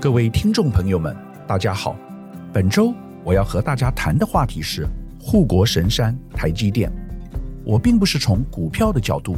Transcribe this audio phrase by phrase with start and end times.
[0.00, 1.14] 各位听众朋友们，
[1.46, 1.94] 大家好。
[2.54, 4.88] 本周我要和大家谈的话题是
[5.20, 6.90] 护国神山台积电。
[7.66, 9.36] 我并不是从股票的角度，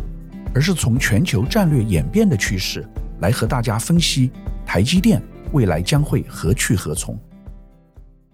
[0.54, 2.88] 而是从全球战略演变的趋势
[3.20, 4.30] 来和大家分析
[4.64, 5.20] 台积电
[5.50, 7.18] 未来将会何去何从。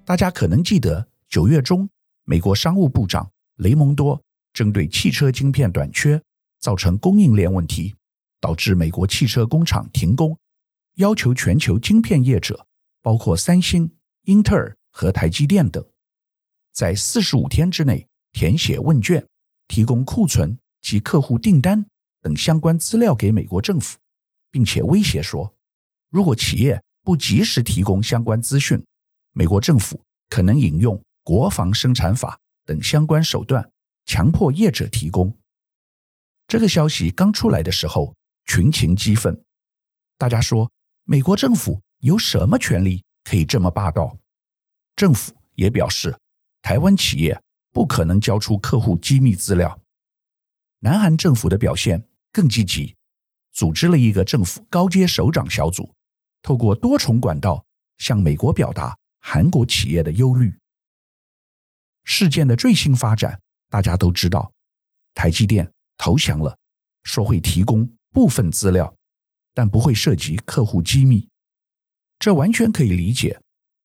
[0.04, 1.88] 大家可能记得，九月中，
[2.24, 3.26] 美国商务部长
[3.56, 4.20] 雷蒙多
[4.52, 6.20] 针对汽车晶片短缺
[6.60, 7.94] 造成供应链问题，
[8.38, 10.36] 导致美国汽车工厂停工，
[10.98, 12.66] 要求全球晶片业者，
[13.02, 13.88] 包括三星、
[14.22, 15.84] 英特尔和台积电等，
[16.72, 19.24] 在四十五天之内填写问卷，
[19.68, 21.86] 提供库存及客户订单
[22.20, 23.96] 等相关资料给美国政府，
[24.50, 25.54] 并且威胁说，
[26.10, 28.84] 如果企业不及时提供相关资讯，
[29.32, 33.70] 美国政府可能引用国防生产法等相关手段，
[34.04, 35.32] 强迫业者提供。
[36.48, 39.40] 这个消息刚出来的时候，群情激愤。
[40.16, 40.68] 大家说，
[41.10, 44.18] 美国政府有什么权利可以这么霸道？
[44.94, 46.14] 政府也表示，
[46.60, 47.42] 台湾企业
[47.72, 49.80] 不可能交出客户机密资料。
[50.80, 52.94] 南韩政府的表现更积极，
[53.52, 55.94] 组织了一个政府高阶首长小组，
[56.42, 57.64] 透过多重管道
[57.96, 60.54] 向美国表达韩国企业的忧虑。
[62.04, 64.52] 事件的最新发展，大家都知道，
[65.14, 65.72] 台积电。
[65.96, 66.54] 投降了，
[67.02, 68.94] 说会提供部分资料，
[69.58, 71.28] 但不会涉及客户机密。
[72.20, 73.36] 这完全可以理解，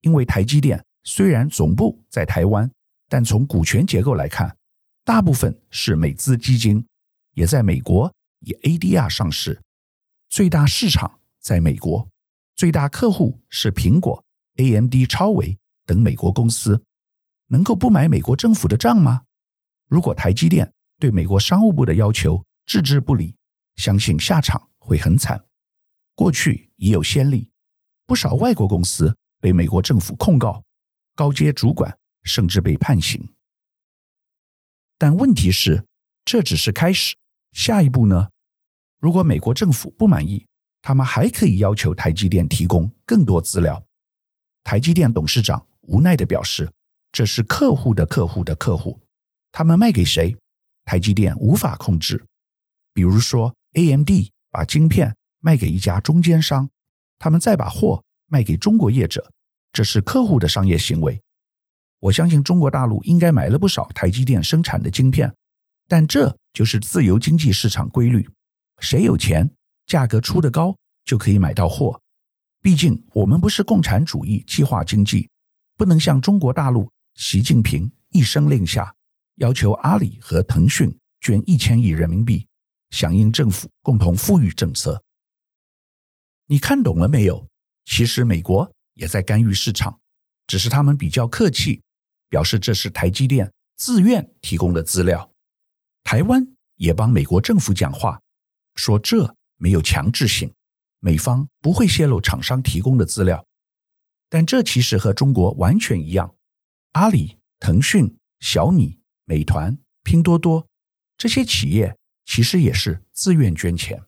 [0.02, 2.70] 因为台积电虽然总部在台湾，
[3.10, 4.56] 但从股权结构来看，
[5.04, 6.86] 大部分是美资基金，
[7.34, 9.60] 也在美国以 ADR 上市，
[10.30, 12.08] 最大市场在美国，
[12.56, 14.24] 最大客户是苹果、
[14.58, 16.84] AMD、超微等美国公司，
[17.48, 19.24] 能够不买美国政府的账吗？
[19.90, 23.36] 如果台积电，对美国商务部的要求置之不理，
[23.78, 25.44] 相信下场会很惨。
[26.16, 27.50] 过去已有先例，
[28.06, 30.64] 不少外国公司被美国政府控告，
[31.16, 33.34] 高阶主管甚至被判刑。
[34.98, 35.86] 但问题是，
[36.24, 37.16] 这只是开始，
[37.52, 38.30] 下一步呢？
[39.00, 40.46] 如果美国政府不满意，
[40.82, 43.84] 他们还可以要求台积电提供更多资料。
[44.64, 46.72] 台积电董事长无奈地表示
[47.12, 49.02] ：“这是客户的客户的客户，
[49.52, 50.36] 他们卖给谁？”
[50.86, 52.24] 台积电无法控制，
[52.94, 54.10] 比如说 AMD
[54.52, 56.70] 把晶片卖给一家中间商，
[57.20, 59.30] 他们再把货卖给中国业者，
[59.74, 61.22] 这是客户的商业行为。
[62.00, 65.36] 我相信中国大陆应该买了不少台积电生产的晶片，
[65.90, 68.26] 但这就是自由经济市场规律，
[68.80, 69.52] 谁有钱，
[69.86, 70.74] 价格出得高
[71.04, 72.00] 就可以买到货。
[72.62, 75.30] 毕竟我们不是共产主义计划经济，
[75.76, 78.96] 不能像中国大陆习近平一声令下。
[79.36, 82.48] 要求阿里和腾讯捐一千亿人民币，
[82.92, 85.04] 响应政府共同富裕政策。
[86.48, 87.48] 你看懂了没有？
[87.86, 90.00] 其实美国也在干预市场，
[90.48, 91.82] 只是他们比较客气，
[92.30, 95.32] 表示这是台积电自愿提供的资料。
[96.04, 98.22] 台湾也帮美国政府讲话，
[98.76, 100.54] 说这没有强制性，
[101.00, 103.46] 美方不会泄露厂商提供的资料。
[104.30, 106.36] 但这其实和中国完全一样，
[106.94, 109.00] 阿里、腾讯、小米。
[109.26, 110.68] 美团、拼多多
[111.18, 114.04] 这些企业其实也是自愿捐钱，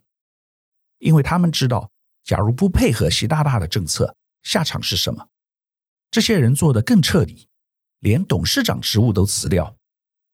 [1.00, 1.90] 因为他们知道，
[2.26, 5.28] 假如不配合习大大的政策，下场是什么？
[6.10, 7.48] 这些人做得更彻底，
[8.00, 9.78] 连董事长职务都辞掉。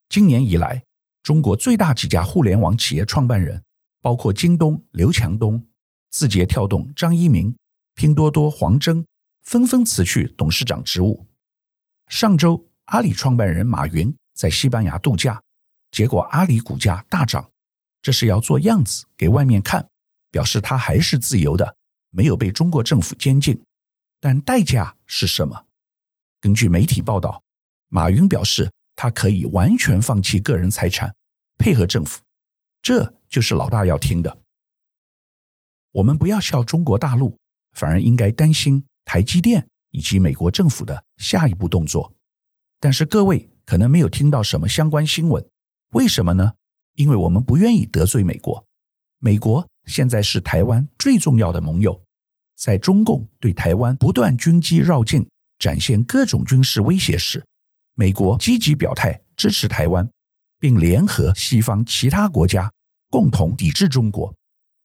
[0.07, 0.83] 今年以来，
[1.21, 3.61] 中国最大几家互联网企业创办人，
[4.01, 5.67] 包括京东刘强东、
[6.09, 7.53] 字节跳动张一鸣、
[7.93, 9.05] 拼多多黄峥，
[9.43, 11.27] 纷纷辞去董事长职务。
[12.07, 14.15] 上周，阿里创办人马云。
[14.33, 15.39] 在西班牙度假，
[15.91, 17.51] 结果阿里股价大涨，
[18.01, 19.87] 这是要做样子给外面看，
[20.31, 21.75] 表示他还是自由的，
[22.11, 23.59] 没有被中国政府监禁。
[24.19, 25.65] 但代价是什么？
[26.39, 27.41] 根据媒体报道，
[27.89, 31.13] 马云表示他可以完全放弃个人财产，
[31.57, 32.21] 配合政府。
[32.83, 34.37] 这就是老大要听的。
[35.91, 37.35] 我们不要笑中国大陆，
[37.73, 42.13] 反而应该担心台积电以及美国政府的下一步动作。
[42.79, 43.47] 但是各位。
[43.63, 45.47] 可能没有听到什么相关新闻，
[45.91, 46.55] 为什么呢？
[46.95, 48.65] 因为我们不愿意得罪美国。
[49.19, 52.01] 美国现在是台湾最重要的盟友，
[52.55, 55.29] 在中共对台湾不断军机绕境、
[55.59, 57.45] 展现各种军事威胁时，
[57.95, 60.09] 美国积极表态支持台湾，
[60.57, 62.71] 并联合西方其他国家
[63.09, 64.33] 共同抵制中国。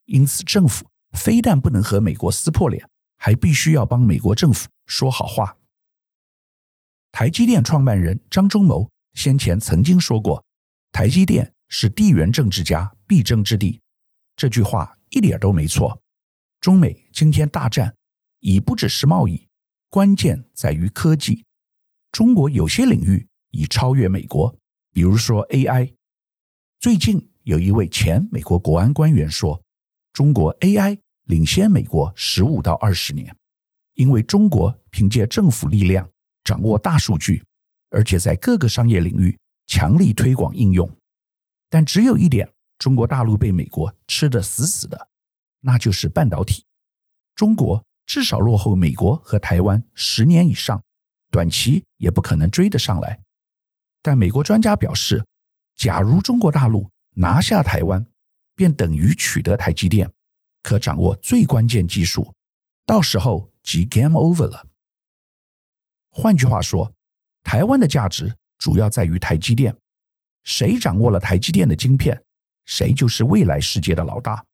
[0.06, 0.84] 因此，政府
[1.16, 2.84] 非但不能和美国撕破脸，
[3.18, 5.56] 还必须要帮美国政府说好话。
[7.12, 10.44] 台积电创办人张忠谋先前曾经说过
[10.92, 13.80] ：“台积电是地缘政治家必争之地。”
[14.36, 16.00] 这句话一点都没错。
[16.60, 17.94] 中美今天大战，
[18.40, 19.48] 已不只是贸易，
[19.88, 21.44] 关键在于科技。
[22.12, 24.54] 中国有些领域已超越美国，
[24.92, 25.94] 比如说 AI。
[26.78, 29.62] 最近有一位前美国国安官员说，
[30.12, 33.34] 中国 AI 领先美国十五到二十年，
[33.94, 36.08] 因为中国凭借政府力量
[36.44, 37.42] 掌握大数据，
[37.90, 40.90] 而且在各个商业领域强力推广应用。
[41.68, 42.48] 但只有一点，
[42.78, 45.08] 中国大陆被美国吃得死死的，
[45.61, 46.64] 那就是半导体。
[47.34, 50.82] 中国至少落后美国和台湾十年以上，
[51.31, 53.20] 短期也不可能追得上来。
[54.02, 55.25] 但美国专家表示，
[55.75, 58.06] 假如中国大陆拿下台湾，
[58.55, 60.11] 便等于取得台积电，
[60.62, 62.34] 可掌握最关键技术，
[62.84, 64.67] 到时候即 game over 了。
[66.11, 66.93] 换句话说，
[67.43, 69.76] 台湾的价值主要在于台积电。
[70.44, 72.23] 谁掌握了台积电的晶片，
[72.66, 74.44] 谁就是未来世界的老大。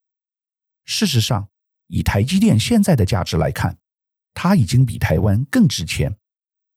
[0.85, 1.49] 事实上，
[1.89, 3.77] 以台积电现在的价值来看，
[4.33, 6.17] 它已经比台湾更值钱。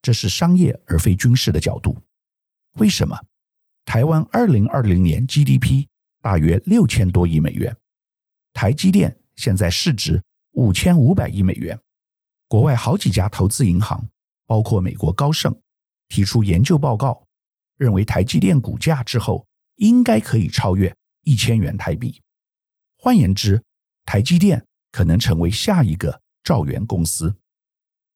[0.02, 1.98] 这是商业而非军事的角度。
[2.74, 3.18] 为什么？
[3.86, 5.86] 台湾二零二零年 GDP
[6.22, 7.76] 大约六千多亿美元，
[8.54, 10.24] 台积电现在市值
[10.54, 11.80] 五千五百亿美元。
[12.48, 14.08] 国外好几家投资银行，
[14.46, 15.60] 包括美国高盛，
[16.08, 17.26] 提出研究报告。
[17.78, 19.46] 认为台积电股价之后
[19.76, 22.22] 应该可以超越一千元台币。
[22.96, 23.62] 换言之，
[24.06, 27.36] 台积电可能成为下一个兆元公司。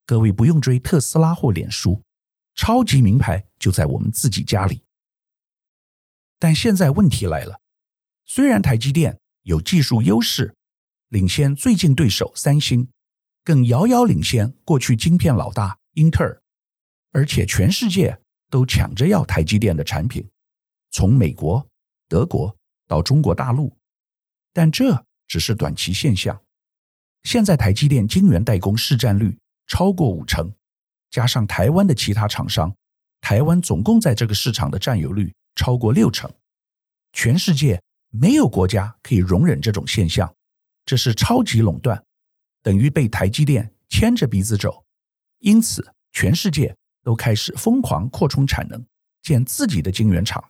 [0.06, 2.02] 各位不用追特斯拉或脸书，
[2.56, 4.82] 超级名牌就在我们自己家里。
[6.40, 7.60] 但现在问题来了，
[8.24, 10.56] 虽然台积电有技术优势，
[11.10, 12.88] 领先最近对手三星，
[13.44, 16.42] 更遥遥领先过去晶片老大英特尔，
[17.12, 18.22] 而且全世界。
[18.52, 20.28] 都抢着要台积电的产品，
[20.90, 21.70] 从美国、
[22.08, 22.58] 德国
[22.90, 23.74] 到中国大陆，
[24.52, 26.42] 但这只是短期现象。
[27.24, 29.38] 现在台积电晶圆代工市占率
[29.68, 30.52] 超过五成，
[31.10, 32.76] 加上台湾的其他厂商，
[33.22, 36.30] 台湾总共在这个市场的占有率超过六成。
[37.14, 40.36] 全世界没有国家可以容忍这种现象，
[40.86, 42.04] 这是超级垄断，
[42.62, 44.84] 等于被台积电牵着鼻子走。
[45.40, 46.76] 因此，全世界。
[47.02, 48.86] 都开始疯狂扩充产能，
[49.22, 50.44] 建自己的晶圆厂。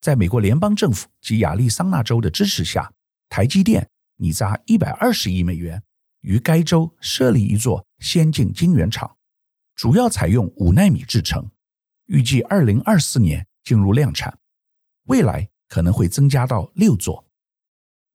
[0.00, 2.92] 在美国联邦政府及亚利桑那州的支持下，
[3.28, 5.82] 台积电拟砸一百二十亿美元
[6.20, 9.16] 于该州设立一座先进晶圆厂，
[9.74, 11.50] 主要采用五纳米制程，
[12.06, 14.38] 预计二零二四年进入量产，
[15.04, 17.26] 未来可能会增加到六座。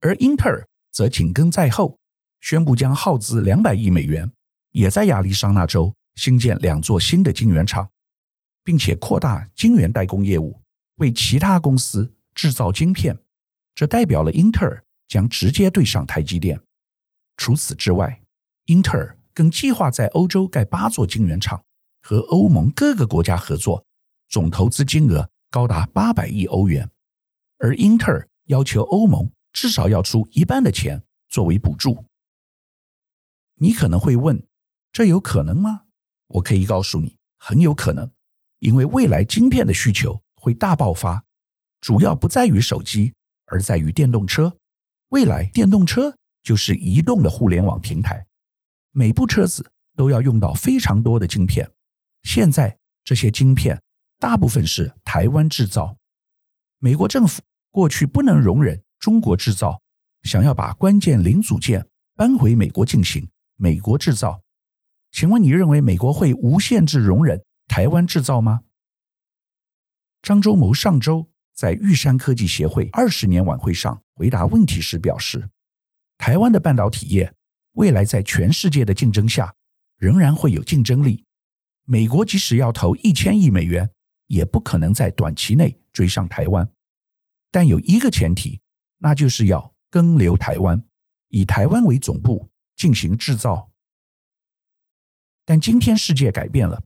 [0.02, 2.00] 而英特尔则紧跟在后，
[2.42, 4.32] 宣布将耗资两百亿美元，
[4.72, 5.94] 也在亚利桑那州。
[6.16, 7.90] 新建两座新的晶圆厂，
[8.64, 10.62] 并且扩大晶圆代工业务，
[10.96, 13.18] 为其他公司制造晶片。
[13.74, 16.62] 这代表了英特尔将直接对上台积电。
[17.38, 18.22] 除此之外，
[18.66, 21.64] 英特尔更计划在欧洲盖八座晶圆厂，
[22.02, 23.86] 和欧盟各个国家合作，
[24.30, 26.90] 总投资金额高达八百亿欧元。
[27.58, 32.06] 而英特尔要求欧盟至少要出一半的钱作为补助。
[33.56, 34.46] 你可能会问：
[34.92, 35.84] 这有可能吗？
[36.28, 38.10] 我可以告诉你，很有可能，
[38.60, 41.24] 因为未来晶片的需求会大爆发，
[41.82, 43.16] 主要不在于手机，
[43.48, 44.56] 而在于电动车。
[45.10, 48.28] 未来电动车就是移动的互联网平台，
[48.92, 51.68] 每部车子都要用到非常多的晶片。
[52.22, 53.82] 现在这些晶片
[54.20, 55.98] 大部分是台湾制造，
[56.78, 59.82] 美国政府过去不能容忍中国制造，
[60.22, 64.42] 想要把关键零组件搬回美国进行美国制造。
[65.12, 68.62] 请问你认为美国会无限制容忍台湾制造吗？
[70.26, 75.52] 张忠谋上周在玉山科技协会二十年晚会上回答问题时表示，
[76.18, 77.32] 台湾的半导体业
[77.74, 79.54] 未来在全世界的竞争下
[79.98, 81.24] 仍然会有竞争力。
[81.84, 83.88] 美国即使要投一千亿美元，
[84.26, 86.68] 也不可能在短期内追上台湾。
[87.52, 88.60] 但有一个前提，
[88.98, 90.84] 那就是要跟留台湾，
[91.28, 93.70] 以台湾为总部进行制造。
[95.46, 96.82] 但今天世界改变了，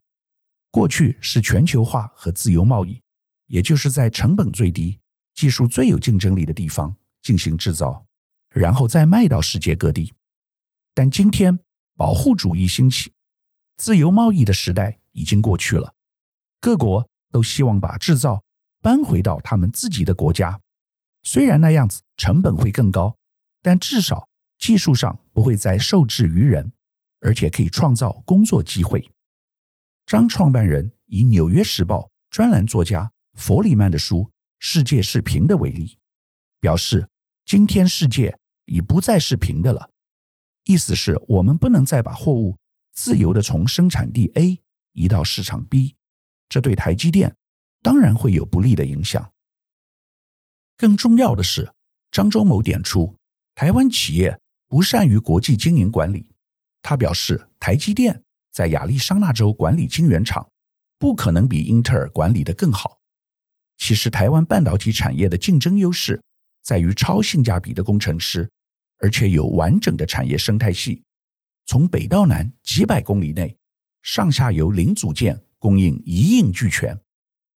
[0.71, 3.01] 过去是全球化和自由贸易，
[3.49, 4.97] 也就是在成本最低、
[5.35, 8.05] 技术最有竞争力的地方进行制造，
[8.49, 10.13] 然后再卖到世界各地。
[10.93, 11.59] 但今天
[11.97, 13.11] 保护主义兴起，
[13.75, 15.93] 自由贸易的时代已经过去了，
[16.61, 18.41] 各国都希望把制造
[18.81, 20.61] 搬回到他们自己的国家，
[21.23, 23.17] 虽然那样子成本会更高，
[23.61, 26.71] 但至少技术上不会再受制于人。
[27.21, 29.11] 而且可以创造工作机会。
[30.05, 34.23] 张创办人以《纽约时报》专栏作家弗里曼的书
[34.59, 35.97] 《世界是平的》为例，
[36.59, 37.07] 表示
[37.45, 39.89] 今天世界已不再是平的了。
[40.65, 42.57] 意思是我们不能再把货物
[42.91, 44.59] 自由地从生产地 A
[44.91, 45.95] 移到市场 B，
[46.47, 47.35] 这对台积电
[47.81, 49.31] 当然会有不利的影响。
[50.77, 51.71] 更重要的是，
[52.11, 53.15] 张忠谋点出
[53.55, 56.29] 台湾企业不善于国际经营管理。
[56.81, 60.47] 他表示，台积电在亚利桑那州管理晶圆厂，
[60.97, 62.98] 不可能比英特尔管理得更好。
[63.79, 66.21] 其实，台湾半导体产业的竞争优势
[66.61, 68.47] 在于超性价比的工程师，
[68.97, 71.01] 而且有完整的产业生态系，
[71.65, 73.57] 从北到南几百公里内，
[74.01, 76.99] 上下游零组件供应一应俱全，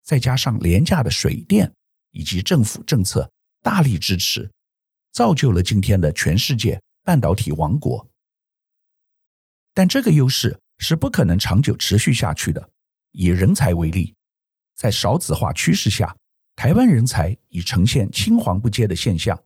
[0.05, 1.71] 再加上廉价的水电
[2.13, 3.29] 以及政府政策
[3.61, 4.49] 大力支持，
[5.11, 8.09] 造就了今天的全世界半导体王国。
[9.75, 12.71] 但这个优势是不可能长久持续下去的。
[13.11, 14.15] 以人才为例，
[14.83, 16.17] 在少子化趋势下，
[16.57, 19.41] 台湾人才已呈现青黄不接的现象。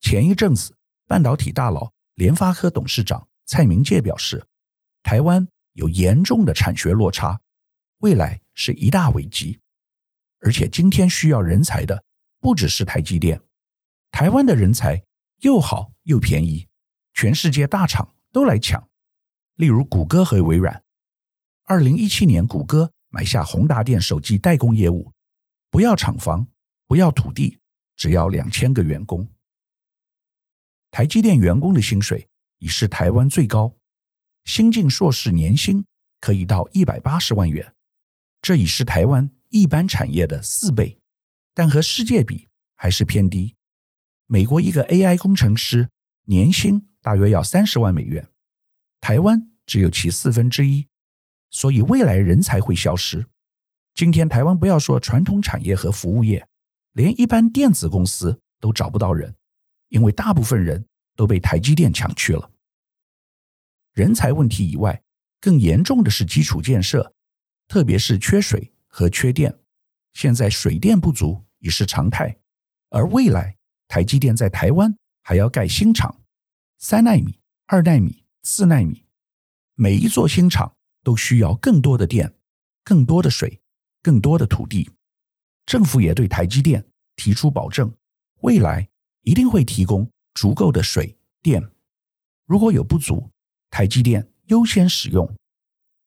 [0.00, 0.74] 前一阵子，
[1.06, 4.44] 半导体大佬联发科董事长蔡明介表示，
[5.04, 7.40] 台湾有严重的产学落差，
[7.98, 9.60] 未来是一大危机。
[10.40, 12.02] 而且今天需要人才的
[12.40, 13.40] 不只是台积电，
[14.10, 15.00] 台湾的人才
[15.42, 16.66] 又好又便宜，
[17.14, 18.88] 全世界大厂都来抢。
[19.54, 20.82] 例如谷歌和微软，
[21.66, 25.10] 二零一七年谷歌买下宏达电手机代工业务，
[25.70, 26.46] 不要厂房，
[26.86, 27.58] 不要土地，
[27.96, 29.26] 只要两千个员工。
[30.90, 33.74] 台积电员工的薪水已是台湾最高，
[34.44, 35.82] 新进硕士年薪
[36.20, 37.74] 可以到一百八十万元，
[38.42, 40.98] 这已是台湾一般产业的四倍，
[41.54, 43.56] 但和世界比还是偏低。
[44.26, 45.88] 美国一个 AI 工程师
[46.26, 48.28] 年薪大约要三十万美元。
[49.00, 50.86] 台湾只有其四分之一，
[51.50, 53.26] 所以未来人才会消失。
[53.94, 56.46] 今天台湾不要说传统产业和服务业，
[56.92, 59.34] 连一般电子公司都找不到人，
[59.88, 62.50] 因为大部分人都被台积电抢去了。
[63.92, 65.02] 人才问题以外，
[65.40, 67.14] 更严重的是基础建设，
[67.66, 69.58] 特别是缺水和缺电。
[70.12, 72.36] 现在水电不足已是常态，
[72.90, 73.56] 而未来
[73.88, 76.22] 台积电在台湾还要盖新厂，
[76.78, 78.24] 三奈米、二奈米。
[78.48, 79.04] 四奈米，
[79.74, 80.75] 每一座新厂
[81.06, 82.34] 都需要更多的电、
[82.82, 83.60] 更多的水、
[84.02, 84.90] 更多的土地。
[85.64, 86.84] 政府也对台积电
[87.14, 87.94] 提出保证，
[88.40, 88.88] 未来
[89.22, 91.62] 一定会提供足够的水电。
[92.44, 93.30] 如果有不足，
[93.70, 95.32] 台积电优先使用。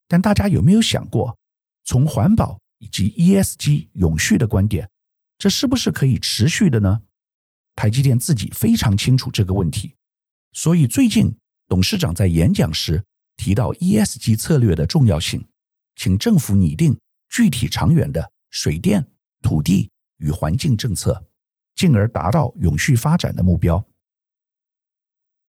[0.06, 1.38] 但大家有没有想过，
[1.86, 4.90] 从环保以及 ESG 永续的观点，
[5.38, 7.04] 这是不是可以持续的呢？
[7.74, 9.96] 台积电自己非常清楚这个问题，
[10.52, 11.34] 所以最近。
[11.70, 13.04] 董事长在演讲时
[13.40, 15.48] 提到 ESG 策略的重要性，
[15.96, 19.08] 请政府拟定具体长远的水电、
[19.42, 21.26] 土地与环境政策，
[21.74, 23.82] 进而达到永续发展的目标。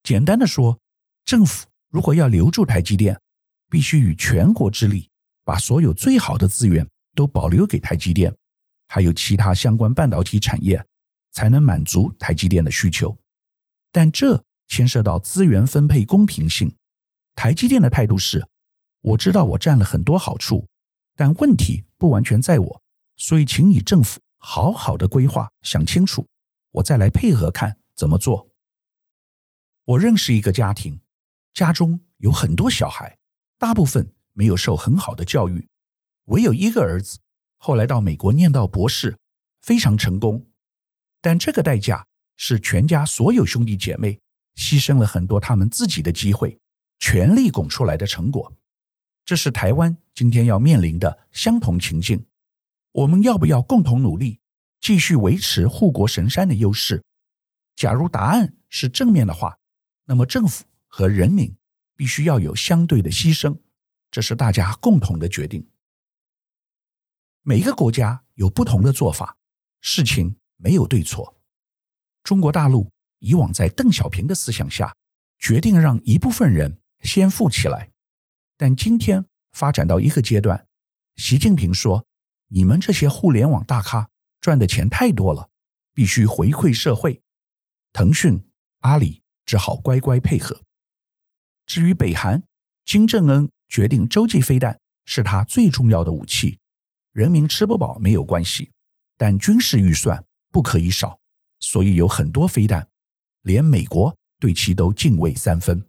[0.02, 0.80] 简单的说，
[1.26, 3.22] 政府如果要留住台积电，
[3.70, 5.08] 必须以全国之力，
[5.44, 8.36] 把所有最好的资源都保留给台积电，
[8.88, 10.84] 还有其他相关半导体产业，
[11.34, 13.16] 才能满足台积电的需求。
[13.92, 16.76] 但这牵涉到资源分配公平性，
[17.36, 18.48] 台积电的态度是：
[19.02, 20.68] 我知道我占了很多好处，
[21.16, 22.82] 但问题不完全在我，
[23.18, 26.26] 所以请你政府好好的规划，想清楚，
[26.72, 28.50] 我再来配合看怎么做。
[29.84, 31.00] 我认识一个家庭，
[31.54, 33.18] 家中有很多小孩，
[33.60, 35.68] 大部分没有受很好的教育，
[36.26, 37.20] 唯有一个儿子，
[37.58, 39.18] 后来到美国念到博士，
[39.62, 40.48] 非常成功，
[41.22, 44.20] 但这个代价是全家所有兄弟姐妹。
[44.56, 46.58] 牺牲了很多他们自己的机会，
[47.00, 48.54] 全力拱出来的成果，
[49.24, 52.26] 这是台湾今天要面临的相同情境。
[52.92, 54.40] 我们要不要共同努力，
[54.80, 57.04] 继续维持护国神山的优势？
[57.76, 59.58] 假如答案是正面的话，
[60.06, 61.56] 那么政府和人民
[61.96, 63.58] 必须要有相对的牺牲，
[64.10, 65.68] 这是大家共同的决定。
[67.42, 69.38] 每一个国家有不同的做法，
[69.82, 71.38] 事情没有对错。
[72.24, 72.90] 中国大陆。
[73.20, 74.94] 以往在邓小平的思想下，
[75.40, 77.92] 决定让一部分人先富起来，
[78.58, 80.68] 但今天发展到一个阶段，
[81.16, 82.06] 习近平说
[82.50, 84.10] ：“你们这些互联网大咖
[84.42, 85.50] 赚的钱太多了，
[85.94, 87.22] 必须回馈社会。”
[87.94, 88.44] 腾讯、
[88.80, 90.60] 阿里只好乖乖配合。
[91.66, 92.44] 至于北韩，
[92.84, 96.60] 金正恩决定洲际飞弹是他最重要的武器，
[97.12, 98.72] 人民吃不饱没有关系，
[99.18, 101.20] 但军事预算不可以少，
[101.60, 102.88] 所以有很多飞弹。
[103.42, 105.86] 连美国对其都敬畏三分。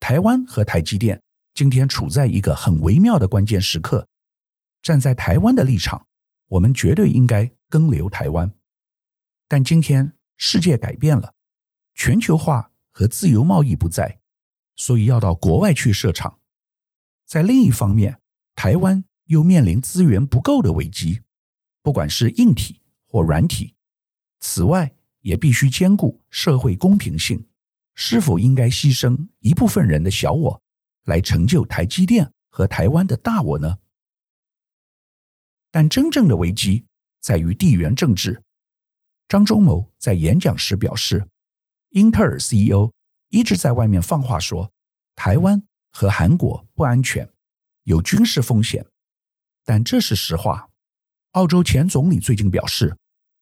[0.00, 1.22] 台湾和台积电
[1.54, 4.08] 今天处在一个很微妙的关键时刻。
[4.82, 6.06] 站在台湾的立场，
[6.48, 8.50] 我们绝对应该更留台湾。
[9.46, 11.34] 但今天世界改变了，
[11.94, 14.20] 全球化和自由贸易不在，
[14.76, 16.38] 所以要到国外去设厂。
[17.26, 18.18] 在另一方面，
[18.56, 21.20] 台湾又面临资源不够的危机，
[21.82, 23.74] 不管是硬体或软体。
[24.40, 27.46] 此外，也必须兼顾社会公平性，
[27.94, 30.62] 是否应该牺牲一部分人的小我，
[31.04, 33.78] 来成就台积电和台湾的大我呢？
[35.70, 36.84] 但真正的危机
[37.20, 38.42] 在于地缘政治。
[39.28, 41.28] 张忠谋在演讲时表示，
[41.90, 42.90] 英特尔 CEO
[43.28, 44.72] 一直在外面放话说，
[45.14, 47.28] 台湾和韩国不安全，
[47.84, 48.84] 有军事风险。
[49.64, 50.68] 但这是实话。
[51.32, 52.96] 澳洲前总理最近表示，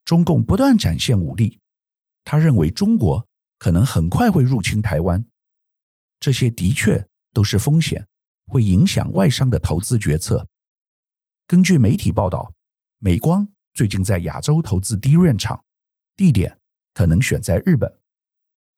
[0.04, 1.58] 中共不断展现武力，
[2.24, 3.26] 他认为中国
[3.58, 5.24] 可能很快会入侵台湾。
[6.20, 8.06] 这些的确都是风险，
[8.46, 10.48] 会影响外商的投资决策。
[11.46, 12.52] 根据媒体报道，
[12.98, 15.64] 美光最近在亚洲投资 DRAM 厂。
[16.16, 16.58] 地点
[16.94, 18.00] 可能选在日本。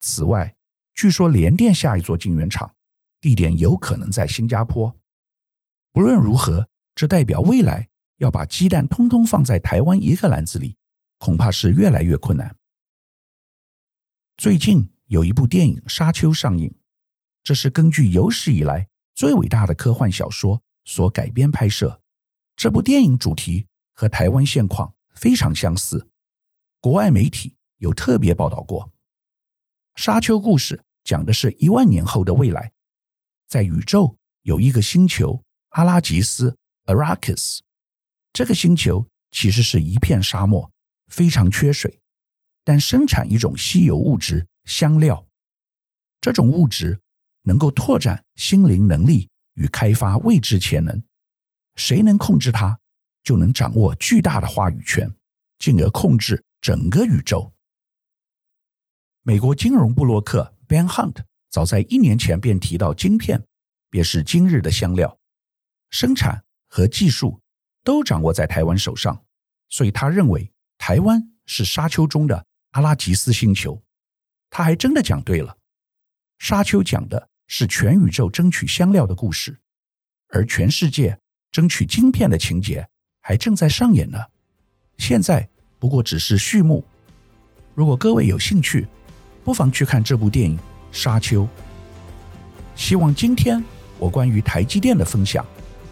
[0.01, 0.55] 此外，
[0.93, 2.75] 据说联电下一座晶圆厂
[3.19, 4.95] 地点有可能在新加坡。
[5.91, 10.77] 不论如何，这代表未来要把鸡蛋通通放在台湾一个篮子里，
[11.17, 12.55] 恐怕是越来越困难。
[14.41, 16.73] 最近有一部电影《沙丘》上映，
[17.43, 22.01] 这是根据有史以来最伟大的科幻小说所改编拍摄。
[22.55, 26.09] 这部电影主题和台湾现况非常相似。
[26.79, 28.87] 国外媒体有特别报道过，
[29.93, 32.71] 《沙丘》故事讲的是一万年后的未来，
[33.47, 37.59] 在宇宙有一个星球阿拉吉斯 （Arrakis）。
[38.33, 40.71] 这个星球其实是一片沙漠，
[41.09, 42.00] 非常缺水，
[42.63, 45.27] 但生产一种稀有物质——香料。
[46.19, 46.99] 这种物质
[47.43, 51.03] 能够拓展心灵能力与开发未知潜能。
[51.75, 52.79] 谁能控制它，
[53.23, 55.13] 就能掌握巨大的话语权，
[55.57, 56.43] 进而控制。
[56.61, 57.51] 整个宇宙。
[59.23, 63.43] 美国金融部落客 Ben Hunt 早在一年前便提到，晶片
[63.89, 65.17] 便是今日的香料，
[65.89, 67.41] 生产和技术
[67.83, 69.25] 都掌握在台湾手上，
[69.69, 73.81] 所以他认为台湾是沙丘中的阿拉吉斯星球。
[74.49, 75.57] 他还真的讲对了，
[76.39, 79.59] 沙丘讲的是全宇宙争取香料的故事，
[80.29, 81.17] 而全世界
[81.51, 82.87] 争取晶片的情节
[83.21, 84.19] 还正在上演呢。
[84.97, 85.47] 现在。
[85.79, 86.85] 不过只是序幕。
[87.73, 88.87] 如果各位有兴趣，
[89.43, 90.55] 不妨去看这部电影
[90.91, 91.41] 《沙丘》。
[92.75, 93.63] 希望今天
[93.97, 95.43] 我关于台积电的分享，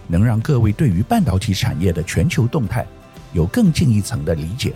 [0.07, 2.85] 能让各位对于半导体产业的全球动态
[3.33, 4.75] 有更进一层的理解。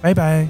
[0.00, 0.48] 拜拜。